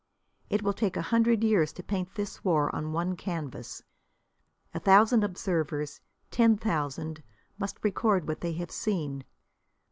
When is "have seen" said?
8.53-9.23